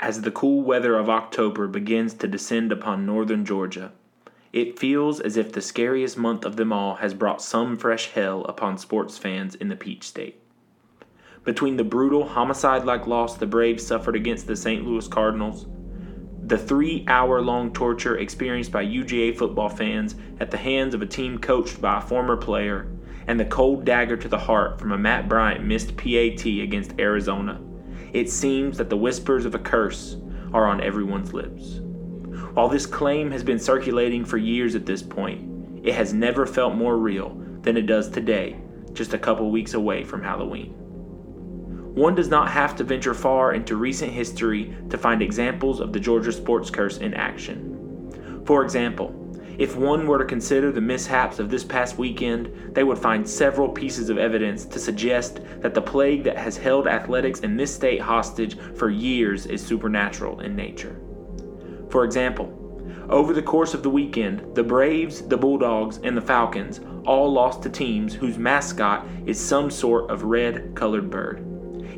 As 0.00 0.22
the 0.22 0.30
cool 0.30 0.62
weather 0.62 0.96
of 0.96 1.10
October 1.10 1.66
begins 1.66 2.14
to 2.14 2.28
descend 2.28 2.70
upon 2.70 3.04
northern 3.04 3.44
Georgia, 3.44 3.90
it 4.52 4.78
feels 4.78 5.18
as 5.18 5.36
if 5.36 5.50
the 5.50 5.60
scariest 5.60 6.16
month 6.16 6.44
of 6.44 6.54
them 6.54 6.72
all 6.72 6.96
has 6.96 7.14
brought 7.14 7.42
some 7.42 7.76
fresh 7.76 8.10
hell 8.12 8.44
upon 8.44 8.78
sports 8.78 9.18
fans 9.18 9.56
in 9.56 9.68
the 9.68 9.74
Peach 9.74 10.04
State. 10.04 10.40
Between 11.42 11.76
the 11.76 11.84
brutal 11.84 12.28
homicide 12.28 12.84
like 12.84 13.08
loss 13.08 13.36
the 13.36 13.46
Braves 13.46 13.84
suffered 13.84 14.14
against 14.14 14.46
the 14.46 14.54
St. 14.54 14.86
Louis 14.86 15.08
Cardinals, 15.08 15.66
the 16.44 16.58
three 16.58 17.04
hour 17.08 17.42
long 17.42 17.72
torture 17.72 18.18
experienced 18.18 18.70
by 18.70 18.84
UGA 18.84 19.36
football 19.36 19.68
fans 19.68 20.14
at 20.38 20.52
the 20.52 20.58
hands 20.58 20.94
of 20.94 21.02
a 21.02 21.06
team 21.06 21.38
coached 21.38 21.80
by 21.80 21.98
a 21.98 22.02
former 22.02 22.36
player, 22.36 22.86
and 23.26 23.38
the 23.38 23.44
cold 23.44 23.84
dagger 23.84 24.16
to 24.16 24.28
the 24.28 24.38
heart 24.38 24.78
from 24.78 24.92
a 24.92 24.98
Matt 24.98 25.28
Bryant 25.28 25.64
missed 25.64 25.96
PAT 25.96 26.46
against 26.46 26.98
Arizona, 27.00 27.60
it 28.12 28.30
seems 28.30 28.78
that 28.78 28.90
the 28.90 28.96
whispers 28.96 29.44
of 29.44 29.54
a 29.54 29.58
curse 29.58 30.16
are 30.52 30.66
on 30.66 30.82
everyone's 30.82 31.32
lips. 31.32 31.80
While 32.54 32.68
this 32.68 32.86
claim 32.86 33.30
has 33.30 33.42
been 33.42 33.58
circulating 33.58 34.24
for 34.24 34.38
years 34.38 34.74
at 34.74 34.86
this 34.86 35.02
point, 35.02 35.86
it 35.86 35.94
has 35.94 36.12
never 36.12 36.46
felt 36.46 36.74
more 36.74 36.96
real 36.96 37.40
than 37.62 37.76
it 37.76 37.86
does 37.86 38.08
today, 38.08 38.60
just 38.92 39.14
a 39.14 39.18
couple 39.18 39.50
weeks 39.50 39.74
away 39.74 40.04
from 40.04 40.22
Halloween. 40.22 40.74
One 41.94 42.14
does 42.14 42.28
not 42.28 42.48
have 42.50 42.76
to 42.76 42.84
venture 42.84 43.14
far 43.14 43.54
into 43.54 43.76
recent 43.76 44.12
history 44.12 44.74
to 44.90 44.98
find 44.98 45.20
examples 45.20 45.80
of 45.80 45.92
the 45.92 46.00
Georgia 46.00 46.32
sports 46.32 46.70
curse 46.70 46.98
in 46.98 47.14
action. 47.14 48.42
For 48.44 48.62
example, 48.62 49.10
if 49.58 49.74
one 49.74 50.06
were 50.06 50.18
to 50.18 50.24
consider 50.24 50.70
the 50.70 50.80
mishaps 50.80 51.40
of 51.40 51.50
this 51.50 51.64
past 51.64 51.98
weekend, 51.98 52.74
they 52.74 52.84
would 52.84 52.98
find 52.98 53.28
several 53.28 53.68
pieces 53.68 54.08
of 54.08 54.16
evidence 54.16 54.64
to 54.64 54.78
suggest 54.78 55.40
that 55.60 55.74
the 55.74 55.82
plague 55.82 56.22
that 56.22 56.38
has 56.38 56.56
held 56.56 56.86
athletics 56.86 57.40
in 57.40 57.56
this 57.56 57.74
state 57.74 58.00
hostage 58.00 58.56
for 58.76 58.88
years 58.88 59.46
is 59.46 59.64
supernatural 59.64 60.40
in 60.40 60.54
nature. 60.54 61.00
For 61.90 62.04
example, 62.04 62.54
over 63.08 63.32
the 63.32 63.42
course 63.42 63.74
of 63.74 63.82
the 63.82 63.90
weekend, 63.90 64.54
the 64.54 64.62
Braves, 64.62 65.22
the 65.22 65.36
Bulldogs, 65.36 65.98
and 66.04 66.16
the 66.16 66.22
Falcons 66.22 66.80
all 67.04 67.32
lost 67.32 67.62
to 67.64 67.68
teams 67.68 68.14
whose 68.14 68.38
mascot 68.38 69.06
is 69.26 69.40
some 69.40 69.70
sort 69.72 70.08
of 70.08 70.22
red 70.22 70.74
colored 70.76 71.10
bird. 71.10 71.40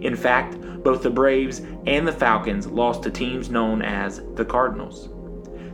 In 0.00 0.16
fact, 0.16 0.58
both 0.82 1.02
the 1.02 1.10
Braves 1.10 1.60
and 1.86 2.08
the 2.08 2.12
Falcons 2.12 2.66
lost 2.66 3.02
to 3.02 3.10
teams 3.10 3.50
known 3.50 3.82
as 3.82 4.22
the 4.34 4.46
Cardinals. 4.46 5.10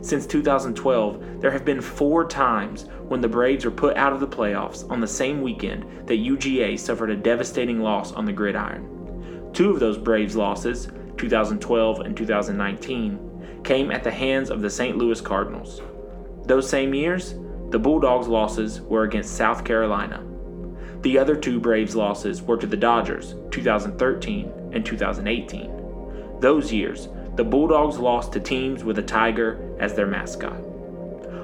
Since 0.01 0.27
2012, 0.27 1.41
there 1.41 1.51
have 1.51 1.65
been 1.65 1.81
four 1.81 2.27
times 2.27 2.85
when 3.07 3.21
the 3.21 3.27
Braves 3.27 3.65
were 3.65 3.71
put 3.71 3.97
out 3.97 4.13
of 4.13 4.19
the 4.19 4.27
playoffs 4.27 4.89
on 4.89 4.99
the 4.99 5.07
same 5.07 5.41
weekend 5.41 6.07
that 6.07 6.19
UGA 6.19 6.79
suffered 6.79 7.09
a 7.09 7.15
devastating 7.15 7.81
loss 7.81 8.11
on 8.13 8.25
the 8.25 8.33
gridiron. 8.33 9.49
Two 9.53 9.71
of 9.71 9.79
those 9.79 9.97
Braves 9.97 10.35
losses, 10.35 10.89
2012 11.17 12.01
and 12.01 12.15
2019, 12.15 13.61
came 13.63 13.91
at 13.91 14.03
the 14.03 14.11
hands 14.11 14.49
of 14.49 14.61
the 14.61 14.69
St. 14.69 14.97
Louis 14.97 15.19
Cardinals. 15.19 15.81
Those 16.45 16.69
same 16.69 16.93
years, 16.93 17.35
the 17.71 17.79
Bulldogs' 17.79 18.27
losses 18.27 18.81
were 18.81 19.03
against 19.03 19.35
South 19.35 19.65
Carolina. 19.65 20.23
The 21.01 21.17
other 21.17 21.35
two 21.35 21.59
Braves 21.59 21.95
losses 21.95 22.41
were 22.41 22.57
to 22.57 22.67
the 22.67 22.77
Dodgers, 22.77 23.35
2013 23.51 24.71
and 24.73 24.85
2018. 24.85 26.39
Those 26.39 26.71
years, 26.71 27.09
the 27.35 27.43
Bulldogs 27.43 27.99
lost 27.99 28.31
to 28.33 28.39
teams 28.39 28.83
with 28.83 28.99
a 28.99 29.03
tiger 29.03 29.66
as 29.79 29.93
their 29.93 30.07
mascot. 30.07 30.59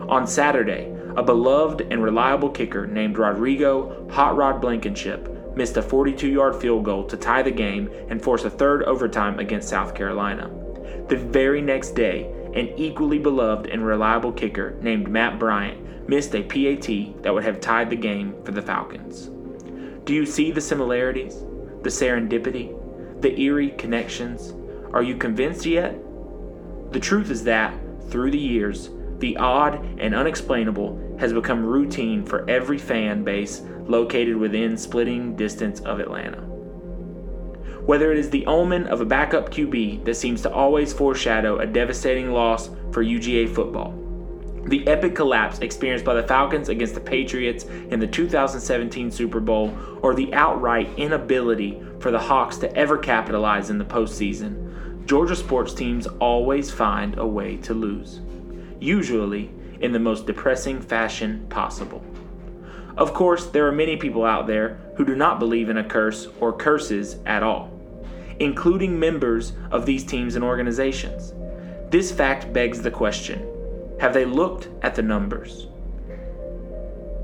On 0.09 0.27
Saturday, 0.27 0.93
a 1.15 1.23
beloved 1.23 1.81
and 1.81 2.03
reliable 2.03 2.49
kicker 2.49 2.87
named 2.87 3.17
Rodrigo 3.17 4.07
Hot 4.11 4.35
Rod 4.35 4.61
Blankenship 4.61 5.55
missed 5.55 5.77
a 5.77 5.81
42 5.81 6.27
yard 6.27 6.55
field 6.59 6.83
goal 6.83 7.05
to 7.05 7.17
tie 7.17 7.43
the 7.43 7.51
game 7.51 7.89
and 8.09 8.21
force 8.21 8.43
a 8.43 8.49
third 8.49 8.83
overtime 8.83 9.39
against 9.39 9.69
South 9.69 9.93
Carolina. 9.93 10.49
The 11.07 11.17
very 11.17 11.61
next 11.61 11.91
day, 11.91 12.31
an 12.55 12.69
equally 12.77 13.19
beloved 13.19 13.67
and 13.67 13.85
reliable 13.85 14.31
kicker 14.31 14.77
named 14.81 15.07
Matt 15.07 15.39
Bryant 15.39 16.09
missed 16.09 16.35
a 16.35 16.43
PAT 16.43 17.21
that 17.23 17.33
would 17.33 17.43
have 17.43 17.61
tied 17.61 17.89
the 17.89 17.95
game 17.95 18.35
for 18.43 18.51
the 18.51 18.61
Falcons. 18.61 19.29
Do 20.05 20.13
you 20.13 20.25
see 20.25 20.51
the 20.51 20.61
similarities, 20.61 21.35
the 21.81 21.89
serendipity, 21.89 22.75
the 23.21 23.39
eerie 23.39 23.71
connections? 23.71 24.53
Are 24.93 25.03
you 25.03 25.15
convinced 25.15 25.65
yet? 25.65 25.97
The 26.91 26.99
truth 26.99 27.31
is 27.31 27.43
that, 27.45 27.73
through 28.09 28.31
the 28.31 28.37
years, 28.37 28.89
the 29.19 29.37
odd 29.37 29.83
and 29.99 30.13
unexplainable 30.13 31.17
has 31.19 31.33
become 31.33 31.65
routine 31.65 32.25
for 32.25 32.49
every 32.49 32.77
fan 32.77 33.23
base 33.23 33.61
located 33.87 34.35
within 34.35 34.77
splitting 34.77 35.35
distance 35.35 35.79
of 35.81 35.99
Atlanta 35.99 36.53
whether 37.85 38.11
it 38.11 38.17
is 38.17 38.29
the 38.29 38.45
omen 38.45 38.87
of 38.87 39.01
a 39.01 39.05
backup 39.05 39.49
QB 39.49 40.05
that 40.05 40.15
seems 40.15 40.41
to 40.41 40.51
always 40.51 40.93
foreshadow 40.93 41.59
a 41.59 41.65
devastating 41.65 42.31
loss 42.31 42.69
for 42.91 43.03
UGA 43.03 43.53
football. 43.53 43.99
The 44.67 44.87
epic 44.87 45.13
collapse 45.15 45.59
experienced 45.59 46.05
by 46.05 46.13
the 46.13 46.25
Falcons 46.25 46.69
against 46.69 46.93
the 46.93 47.01
Patriots 47.01 47.65
in 47.65 47.99
the 47.99 48.07
2017 48.07 49.11
Super 49.11 49.41
Bowl, 49.41 49.77
or 50.01 50.15
the 50.15 50.33
outright 50.33 50.89
inability 50.97 51.83
for 51.99 52.11
the 52.11 52.19
Hawks 52.19 52.55
to 52.59 52.73
ever 52.73 52.97
capitalize 52.97 53.69
in 53.69 53.77
the 53.77 53.83
postseason, 53.83 54.62
Georgia 55.05 55.35
sports 55.35 55.73
teams 55.73 56.07
always 56.19 56.71
find 56.71 57.17
a 57.17 57.27
way 57.27 57.57
to 57.57 57.73
lose, 57.73 58.21
usually 58.79 59.51
in 59.81 59.91
the 59.91 59.99
most 59.99 60.25
depressing 60.25 60.81
fashion 60.81 61.45
possible. 61.49 62.03
Of 62.97 63.13
course, 63.13 63.47
there 63.47 63.67
are 63.67 63.71
many 63.71 63.97
people 63.97 64.23
out 64.23 64.47
there 64.47 64.79
who 64.95 65.05
do 65.05 65.15
not 65.15 65.39
believe 65.39 65.69
in 65.69 65.77
a 65.77 65.83
curse 65.83 66.27
or 66.39 66.53
curses 66.53 67.17
at 67.25 67.43
all 67.43 67.73
including 68.39 68.99
members 68.99 69.53
of 69.71 69.85
these 69.85 70.03
teams 70.03 70.35
and 70.35 70.43
organizations. 70.43 71.33
This 71.89 72.11
fact 72.11 72.51
begs 72.53 72.81
the 72.81 72.91
question 72.91 73.49
have 73.99 74.13
they 74.13 74.25
looked 74.25 74.69
at 74.81 74.95
the 74.95 75.01
numbers? 75.01 75.67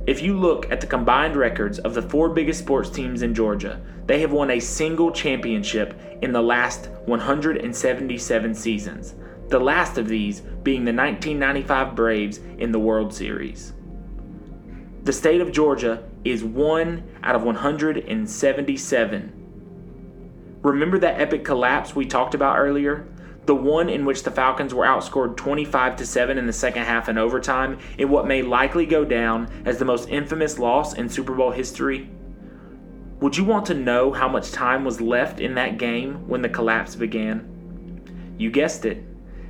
If 0.09 0.23
you 0.23 0.33
look 0.35 0.71
at 0.71 0.81
the 0.81 0.87
combined 0.87 1.35
records 1.35 1.77
of 1.77 1.93
the 1.93 2.01
four 2.01 2.29
biggest 2.29 2.61
sports 2.61 2.89
teams 2.89 3.21
in 3.21 3.35
Georgia, 3.35 3.79
they 4.07 4.21
have 4.21 4.31
won 4.31 4.49
a 4.49 4.59
single 4.59 5.11
championship 5.11 6.01
in 6.23 6.31
the 6.31 6.41
last 6.41 6.89
177 7.05 8.55
seasons, 8.55 9.13
the 9.49 9.59
last 9.59 9.99
of 9.99 10.07
these 10.07 10.41
being 10.63 10.83
the 10.83 10.91
1995 10.91 11.95
Braves 11.95 12.39
in 12.57 12.71
the 12.71 12.79
World 12.79 13.13
Series. 13.13 13.73
The 15.03 15.13
state 15.13 15.41
of 15.41 15.51
Georgia 15.51 16.03
is 16.25 16.43
one 16.43 17.03
out 17.21 17.35
of 17.35 17.43
177 17.43 19.39
Remember 20.63 20.97
that 20.97 21.21
epic 21.21 21.45
collapse 21.45 21.95
we 21.95 22.05
talked 22.07 22.33
about 22.33 22.57
earlier? 22.57 23.07
The 23.45 23.55
one 23.55 23.89
in 23.89 24.05
which 24.05 24.23
the 24.23 24.31
Falcons 24.31 24.73
were 24.73 24.85
outscored 24.85 25.35
25 25.35 25.95
to 25.97 26.05
7 26.05 26.37
in 26.37 26.45
the 26.45 26.53
second 26.53 26.83
half 26.83 27.07
and 27.07 27.17
overtime 27.17 27.79
in 27.97 28.09
what 28.09 28.27
may 28.27 28.41
likely 28.41 28.85
go 28.85 29.03
down 29.03 29.49
as 29.65 29.77
the 29.77 29.85
most 29.85 30.09
infamous 30.09 30.59
loss 30.59 30.93
in 30.93 31.09
Super 31.09 31.33
Bowl 31.33 31.51
history? 31.51 32.09
Would 33.21 33.35
you 33.35 33.43
want 33.43 33.65
to 33.65 33.73
know 33.73 34.13
how 34.13 34.29
much 34.29 34.51
time 34.51 34.85
was 34.85 35.01
left 35.01 35.39
in 35.39 35.55
that 35.55 35.77
game 35.77 36.27
when 36.27 36.41
the 36.41 36.49
collapse 36.49 36.95
began? 36.95 38.35
You 38.37 38.51
guessed 38.51 38.85
it 38.85 39.03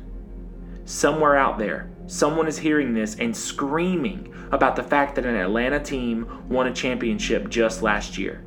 Somewhere 0.92 1.36
out 1.36 1.56
there, 1.56 1.88
someone 2.06 2.46
is 2.46 2.58
hearing 2.58 2.92
this 2.92 3.16
and 3.18 3.34
screaming 3.34 4.30
about 4.52 4.76
the 4.76 4.82
fact 4.82 5.14
that 5.14 5.24
an 5.24 5.36
Atlanta 5.36 5.80
team 5.80 6.44
won 6.50 6.66
a 6.66 6.74
championship 6.74 7.48
just 7.48 7.80
last 7.80 8.18
year. 8.18 8.44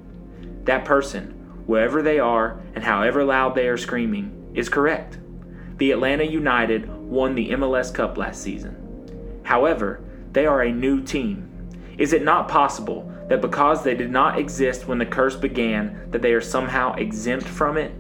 That 0.66 0.86
person, 0.86 1.32
wherever 1.66 2.04
they 2.04 2.20
are 2.20 2.62
and 2.76 2.84
however 2.84 3.24
loud 3.24 3.56
they 3.56 3.68
are 3.68 3.78
screaming, 3.78 4.52
is 4.54 4.70
correct. 4.70 5.18
The 5.78 5.90
Atlanta 5.92 6.24
United 6.24 6.88
won 6.88 7.34
the 7.34 7.50
MLS 7.50 7.92
Cup 7.92 8.16
last 8.16 8.44
season. 8.44 9.42
However, 9.42 10.04
they 10.32 10.46
are 10.46 10.62
a 10.62 10.72
new 10.72 11.02
team. 11.02 11.50
Is 11.98 12.14
it 12.14 12.24
not 12.24 12.48
possible 12.48 13.12
that 13.28 13.42
because 13.42 13.84
they 13.84 13.96
did 13.96 14.12
not 14.12 14.38
exist 14.38 14.88
when 14.88 15.00
the 15.00 15.06
curse 15.08 15.36
began 15.36 16.12
that 16.12 16.22
they 16.22 16.34
are 16.34 16.42
somehow 16.42 16.94
exempt 16.94 17.48
from 17.48 17.76
it? 17.76 17.92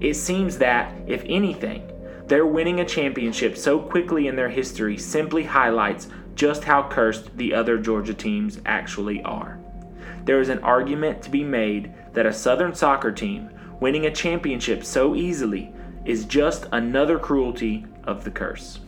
It 0.00 0.14
seems 0.14 0.58
that, 0.58 0.94
if 1.08 1.24
anything, 1.26 1.89
their 2.30 2.46
winning 2.46 2.78
a 2.78 2.84
championship 2.84 3.56
so 3.56 3.76
quickly 3.76 4.28
in 4.28 4.36
their 4.36 4.48
history 4.48 4.96
simply 4.96 5.42
highlights 5.42 6.06
just 6.36 6.62
how 6.62 6.80
cursed 6.88 7.36
the 7.36 7.52
other 7.52 7.76
Georgia 7.76 8.14
teams 8.14 8.60
actually 8.66 9.20
are. 9.24 9.58
There 10.26 10.40
is 10.40 10.48
an 10.48 10.60
argument 10.60 11.22
to 11.22 11.30
be 11.30 11.42
made 11.42 11.92
that 12.12 12.26
a 12.26 12.32
Southern 12.32 12.72
soccer 12.72 13.10
team 13.10 13.50
winning 13.80 14.06
a 14.06 14.12
championship 14.12 14.84
so 14.84 15.16
easily 15.16 15.74
is 16.04 16.24
just 16.24 16.66
another 16.70 17.18
cruelty 17.18 17.84
of 18.04 18.22
the 18.22 18.30
curse. 18.30 18.78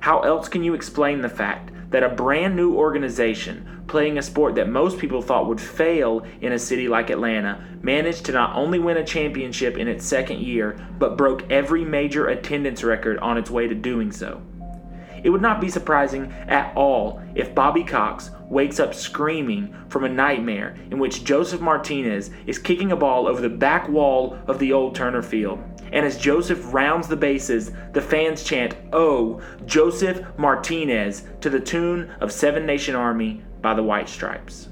How 0.00 0.18
else 0.22 0.48
can 0.48 0.64
you 0.64 0.74
explain 0.74 1.20
the 1.20 1.28
fact 1.28 1.70
that 1.92 2.02
a 2.02 2.08
brand 2.08 2.56
new 2.56 2.74
organization 2.74 3.84
playing 3.86 4.18
a 4.18 4.22
sport 4.22 4.54
that 4.54 4.68
most 4.68 4.98
people 4.98 5.22
thought 5.22 5.46
would 5.46 5.60
fail 5.60 6.26
in 6.40 6.52
a 6.52 6.58
city 6.58 6.88
like 6.88 7.10
Atlanta 7.10 7.64
managed 7.82 8.24
to 8.24 8.32
not 8.32 8.56
only 8.56 8.78
win 8.78 8.96
a 8.96 9.04
championship 9.04 9.76
in 9.76 9.88
its 9.88 10.04
second 10.04 10.40
year, 10.40 10.78
but 10.98 11.16
broke 11.16 11.50
every 11.50 11.84
major 11.84 12.28
attendance 12.28 12.82
record 12.82 13.18
on 13.18 13.38
its 13.38 13.50
way 13.50 13.68
to 13.68 13.74
doing 13.74 14.10
so. 14.10 14.42
It 15.22 15.30
would 15.30 15.42
not 15.42 15.60
be 15.60 15.68
surprising 15.68 16.32
at 16.48 16.74
all 16.76 17.22
if 17.34 17.54
Bobby 17.54 17.84
Cox 17.84 18.30
wakes 18.48 18.80
up 18.80 18.92
screaming 18.92 19.74
from 19.88 20.04
a 20.04 20.08
nightmare 20.08 20.74
in 20.90 20.98
which 20.98 21.24
Josef 21.24 21.60
Martinez 21.60 22.30
is 22.46 22.58
kicking 22.58 22.92
a 22.92 22.96
ball 22.96 23.28
over 23.28 23.40
the 23.40 23.48
back 23.48 23.88
wall 23.88 24.36
of 24.46 24.58
the 24.58 24.72
old 24.72 24.94
Turner 24.94 25.22
Field. 25.22 25.62
And 25.92 26.06
as 26.06 26.16
Josef 26.16 26.72
rounds 26.72 27.06
the 27.06 27.16
bases, 27.16 27.70
the 27.92 28.00
fans 28.00 28.42
chant, 28.42 28.74
Oh, 28.92 29.42
Josef 29.66 30.22
Martinez, 30.38 31.24
to 31.42 31.50
the 31.50 31.60
tune 31.60 32.10
of 32.20 32.32
Seven 32.32 32.64
Nation 32.64 32.94
Army 32.94 33.42
by 33.60 33.74
the 33.74 33.82
White 33.82 34.08
Stripes. 34.08 34.68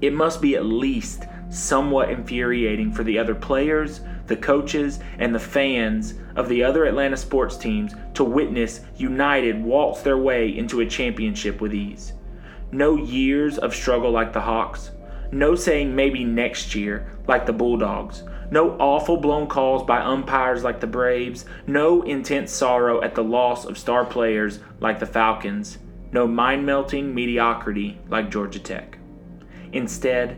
It 0.00 0.12
must 0.12 0.42
be 0.42 0.56
at 0.56 0.66
least 0.66 1.26
somewhat 1.48 2.10
infuriating 2.10 2.92
for 2.92 3.04
the 3.04 3.18
other 3.18 3.34
players, 3.34 4.00
the 4.26 4.36
coaches, 4.36 4.98
and 5.18 5.32
the 5.32 5.38
fans 5.38 6.14
of 6.34 6.48
the 6.48 6.64
other 6.64 6.84
Atlanta 6.86 7.16
sports 7.16 7.56
teams 7.56 7.94
to 8.14 8.24
witness 8.24 8.80
United 8.96 9.62
waltz 9.62 10.02
their 10.02 10.18
way 10.18 10.56
into 10.56 10.80
a 10.80 10.86
championship 10.86 11.60
with 11.60 11.74
ease. 11.74 12.14
No 12.72 12.96
years 12.96 13.58
of 13.58 13.74
struggle 13.74 14.10
like 14.10 14.32
the 14.32 14.40
Hawks. 14.40 14.90
No 15.32 15.54
saying 15.54 15.96
maybe 15.96 16.24
next 16.24 16.74
year 16.74 17.10
like 17.26 17.46
the 17.46 17.52
Bulldogs. 17.54 18.22
No 18.50 18.72
awful 18.72 19.16
blown 19.16 19.46
calls 19.46 19.82
by 19.82 20.00
umpires 20.00 20.62
like 20.62 20.78
the 20.78 20.86
Braves. 20.86 21.46
No 21.66 22.02
intense 22.02 22.52
sorrow 22.52 23.02
at 23.02 23.14
the 23.14 23.24
loss 23.24 23.64
of 23.64 23.78
star 23.78 24.04
players 24.04 24.60
like 24.78 24.98
the 24.98 25.06
Falcons. 25.06 25.78
No 26.12 26.26
mind 26.26 26.66
melting 26.66 27.14
mediocrity 27.14 27.98
like 28.10 28.30
Georgia 28.30 28.58
Tech. 28.58 28.98
Instead, 29.72 30.36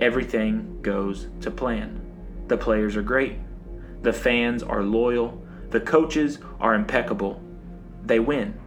everything 0.00 0.82
goes 0.82 1.28
to 1.40 1.52
plan. 1.52 2.00
The 2.48 2.56
players 2.56 2.96
are 2.96 3.02
great. 3.02 3.38
The 4.02 4.12
fans 4.12 4.64
are 4.64 4.82
loyal. 4.82 5.40
The 5.70 5.80
coaches 5.80 6.40
are 6.60 6.74
impeccable. 6.74 7.40
They 8.04 8.18
win. 8.18 8.58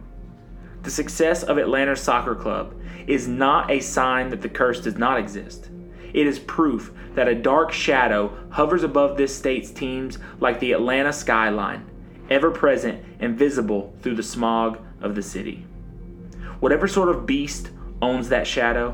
The 0.82 0.90
success 0.90 1.42
of 1.42 1.58
Atlanta 1.58 1.94
Soccer 1.94 2.34
Club 2.34 2.77
is 3.08 3.26
not 3.26 3.70
a 3.70 3.80
sign 3.80 4.28
that 4.28 4.42
the 4.42 4.48
curse 4.48 4.80
does 4.80 4.98
not 4.98 5.18
exist. 5.18 5.70
It 6.12 6.26
is 6.26 6.38
proof 6.38 6.92
that 7.14 7.26
a 7.26 7.34
dark 7.34 7.72
shadow 7.72 8.36
hovers 8.50 8.82
above 8.82 9.16
this 9.16 9.36
state's 9.36 9.70
teams 9.70 10.18
like 10.40 10.60
the 10.60 10.72
Atlanta 10.72 11.12
skyline, 11.12 11.86
ever 12.30 12.50
present 12.50 13.02
and 13.18 13.38
visible 13.38 13.94
through 14.02 14.14
the 14.14 14.22
smog 14.22 14.78
of 15.00 15.14
the 15.14 15.22
city. 15.22 15.64
Whatever 16.60 16.86
sort 16.86 17.08
of 17.08 17.26
beast 17.26 17.70
owns 18.02 18.28
that 18.28 18.46
shadow, 18.46 18.92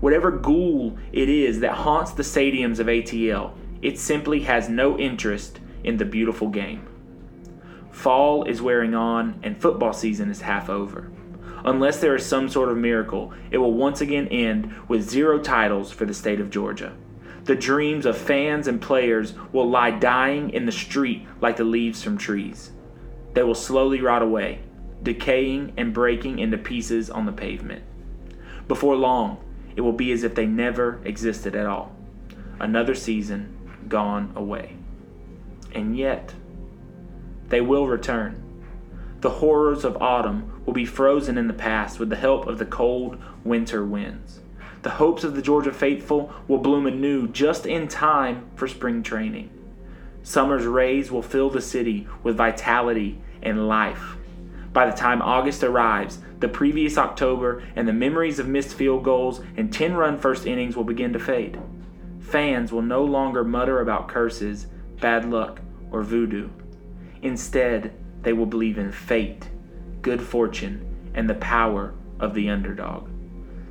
whatever 0.00 0.30
ghoul 0.30 0.96
it 1.12 1.28
is 1.28 1.60
that 1.60 1.72
haunts 1.72 2.12
the 2.12 2.22
stadiums 2.22 2.78
of 2.78 2.86
ATL, 2.86 3.52
it 3.82 3.98
simply 3.98 4.40
has 4.40 4.68
no 4.68 4.98
interest 4.98 5.60
in 5.82 5.96
the 5.96 6.04
beautiful 6.04 6.48
game. 6.48 6.86
Fall 7.90 8.44
is 8.44 8.60
wearing 8.62 8.94
on 8.94 9.40
and 9.42 9.60
football 9.60 9.92
season 9.92 10.30
is 10.30 10.40
half 10.40 10.68
over. 10.68 11.10
Unless 11.64 12.00
there 12.00 12.14
is 12.14 12.24
some 12.24 12.48
sort 12.48 12.68
of 12.68 12.76
miracle, 12.76 13.32
it 13.50 13.58
will 13.58 13.72
once 13.72 14.00
again 14.00 14.28
end 14.28 14.72
with 14.88 15.08
zero 15.08 15.38
titles 15.38 15.90
for 15.90 16.04
the 16.04 16.14
state 16.14 16.40
of 16.40 16.50
Georgia. 16.50 16.94
The 17.44 17.54
dreams 17.54 18.06
of 18.06 18.18
fans 18.18 18.66
and 18.66 18.80
players 18.80 19.34
will 19.52 19.70
lie 19.70 19.92
dying 19.92 20.50
in 20.50 20.66
the 20.66 20.72
street 20.72 21.26
like 21.40 21.56
the 21.56 21.64
leaves 21.64 22.02
from 22.02 22.18
trees. 22.18 22.72
They 23.34 23.42
will 23.42 23.54
slowly 23.54 24.00
rot 24.00 24.22
away, 24.22 24.60
decaying 25.02 25.74
and 25.76 25.94
breaking 25.94 26.38
into 26.38 26.58
pieces 26.58 27.08
on 27.08 27.26
the 27.26 27.32
pavement. 27.32 27.84
Before 28.66 28.96
long, 28.96 29.38
it 29.76 29.82
will 29.82 29.92
be 29.92 30.10
as 30.10 30.24
if 30.24 30.34
they 30.34 30.46
never 30.46 31.00
existed 31.04 31.54
at 31.54 31.66
all. 31.66 31.94
Another 32.58 32.94
season 32.94 33.56
gone 33.88 34.32
away. 34.34 34.76
And 35.72 35.96
yet, 35.96 36.34
they 37.48 37.60
will 37.60 37.86
return. 37.86 38.42
The 39.20 39.30
horrors 39.30 39.84
of 39.84 40.02
autumn 40.02 40.55
be 40.76 40.84
frozen 40.84 41.36
in 41.36 41.48
the 41.48 41.54
past 41.54 41.98
with 41.98 42.10
the 42.10 42.16
help 42.16 42.46
of 42.46 42.58
the 42.58 42.66
cold 42.66 43.18
winter 43.44 43.84
winds. 43.84 44.40
The 44.82 44.90
hopes 44.90 45.24
of 45.24 45.34
the 45.34 45.42
Georgia 45.42 45.72
faithful 45.72 46.32
will 46.46 46.58
bloom 46.58 46.86
anew 46.86 47.26
just 47.26 47.66
in 47.66 47.88
time 47.88 48.48
for 48.54 48.68
spring 48.68 49.02
training. 49.02 49.50
Summer's 50.22 50.66
rays 50.66 51.10
will 51.10 51.22
fill 51.22 51.50
the 51.50 51.60
city 51.60 52.06
with 52.22 52.36
vitality 52.36 53.18
and 53.42 53.66
life. 53.66 54.16
By 54.72 54.88
the 54.88 54.96
time 54.96 55.22
August 55.22 55.64
arrives, 55.64 56.18
the 56.38 56.48
previous 56.48 56.98
October 56.98 57.62
and 57.74 57.88
the 57.88 57.92
memories 57.92 58.38
of 58.38 58.46
missed 58.46 58.74
field 58.74 59.02
goals 59.02 59.40
and 59.56 59.72
10 59.72 59.94
run 59.94 60.18
first 60.18 60.46
innings 60.46 60.76
will 60.76 60.84
begin 60.84 61.12
to 61.14 61.18
fade. 61.18 61.58
Fans 62.20 62.70
will 62.70 62.82
no 62.82 63.02
longer 63.02 63.42
mutter 63.42 63.80
about 63.80 64.08
curses, 64.08 64.66
bad 65.00 65.28
luck, 65.28 65.60
or 65.90 66.02
voodoo. 66.02 66.50
Instead, 67.22 67.94
they 68.22 68.32
will 68.32 68.46
believe 68.46 68.78
in 68.78 68.92
fate, 68.92 69.48
good 70.06 70.22
fortune, 70.22 71.10
and 71.14 71.28
the 71.28 71.34
power 71.34 71.92
of 72.20 72.32
the 72.32 72.48
underdog. 72.48 73.08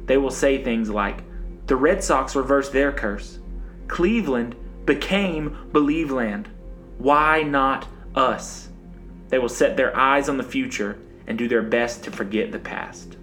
They 0.06 0.18
will 0.18 0.30
say 0.30 0.62
things 0.62 0.90
like, 0.90 1.24
The 1.68 1.78
Red 1.78 2.04
Sox 2.04 2.36
reversed 2.36 2.74
their 2.74 2.92
curse. 2.92 3.40
Cleveland 3.88 4.54
became 4.84 5.70
Believeland. 5.72 6.48
Why 6.98 7.42
not 7.42 7.88
us? 8.16 8.68
They 9.30 9.40
will 9.40 9.48
set 9.48 9.78
their 9.78 9.96
eyes 9.96 10.28
on 10.28 10.36
the 10.36 10.44
future 10.44 11.00
and 11.26 11.38
do 11.38 11.48
their 11.48 11.62
best 11.62 12.04
to 12.04 12.12
forget 12.12 12.52
the 12.52 12.60
past. 12.60 13.16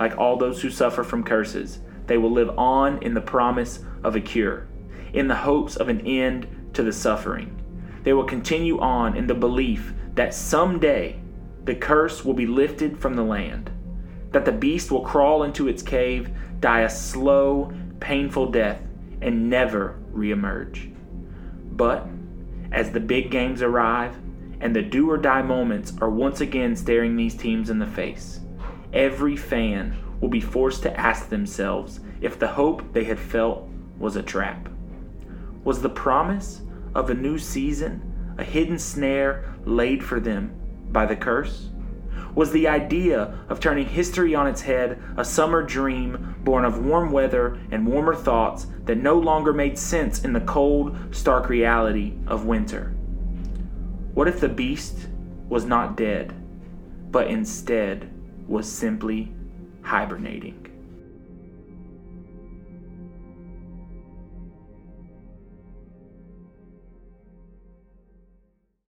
Like 0.00 0.18
all 0.18 0.36
those 0.36 0.60
who 0.60 0.70
suffer 0.70 1.04
from 1.04 1.22
curses, 1.22 1.78
they 2.08 2.18
will 2.18 2.32
live 2.32 2.58
on 2.58 3.00
in 3.04 3.14
the 3.14 3.20
promise 3.20 3.84
of 4.02 4.16
a 4.16 4.20
cure, 4.20 4.66
in 5.12 5.28
the 5.28 5.36
hopes 5.36 5.76
of 5.76 5.88
an 5.88 6.04
end 6.04 6.72
to 6.72 6.82
the 6.82 6.92
suffering. 6.92 7.56
They 8.02 8.14
will 8.14 8.24
continue 8.24 8.80
on 8.80 9.16
in 9.16 9.28
the 9.28 9.34
belief 9.34 9.94
that 10.16 10.34
someday 10.34 11.20
the 11.64 11.74
curse 11.74 12.24
will 12.24 12.34
be 12.34 12.46
lifted 12.46 12.98
from 12.98 13.14
the 13.14 13.22
land, 13.22 13.70
that 14.32 14.44
the 14.44 14.52
beast 14.52 14.90
will 14.90 15.04
crawl 15.04 15.42
into 15.42 15.68
its 15.68 15.82
cave, 15.82 16.30
die 16.60 16.80
a 16.80 16.90
slow, 16.90 17.72
painful 18.00 18.50
death, 18.50 18.80
and 19.20 19.50
never 19.50 19.98
reemerge. 20.12 20.94
But 21.72 22.06
as 22.72 22.90
the 22.90 23.00
big 23.00 23.30
games 23.30 23.62
arrive 23.62 24.16
and 24.60 24.74
the 24.74 24.82
do 24.82 25.10
or 25.10 25.16
die 25.16 25.42
moments 25.42 25.92
are 26.00 26.10
once 26.10 26.40
again 26.40 26.76
staring 26.76 27.16
these 27.16 27.34
teams 27.34 27.70
in 27.70 27.78
the 27.78 27.86
face, 27.86 28.40
every 28.92 29.36
fan 29.36 29.96
will 30.20 30.28
be 30.28 30.40
forced 30.40 30.82
to 30.82 31.00
ask 31.00 31.28
themselves 31.28 32.00
if 32.20 32.38
the 32.38 32.48
hope 32.48 32.92
they 32.92 33.04
had 33.04 33.18
felt 33.18 33.66
was 33.98 34.16
a 34.16 34.22
trap. 34.22 34.68
Was 35.64 35.82
the 35.82 35.88
promise 35.88 36.62
of 36.94 37.10
a 37.10 37.14
new 37.14 37.38
season 37.38 38.06
a 38.38 38.44
hidden 38.44 38.78
snare 38.78 39.54
laid 39.64 40.02
for 40.02 40.18
them 40.20 40.59
by 40.92 41.06
the 41.06 41.16
curse? 41.16 41.68
Was 42.34 42.52
the 42.52 42.68
idea 42.68 43.38
of 43.48 43.58
turning 43.58 43.86
history 43.86 44.34
on 44.34 44.46
its 44.46 44.60
head 44.60 45.02
a 45.16 45.24
summer 45.24 45.62
dream 45.62 46.36
born 46.44 46.64
of 46.64 46.84
warm 46.84 47.10
weather 47.10 47.58
and 47.70 47.86
warmer 47.86 48.14
thoughts 48.14 48.66
that 48.84 48.98
no 48.98 49.18
longer 49.18 49.52
made 49.52 49.78
sense 49.78 50.24
in 50.24 50.32
the 50.32 50.40
cold, 50.42 50.96
stark 51.10 51.48
reality 51.48 52.14
of 52.26 52.46
winter? 52.46 52.94
What 54.14 54.28
if 54.28 54.40
the 54.40 54.48
beast 54.48 55.08
was 55.48 55.64
not 55.64 55.96
dead, 55.96 56.32
but 57.10 57.26
instead 57.26 58.10
was 58.46 58.70
simply 58.70 59.32
hibernating? 59.82 60.69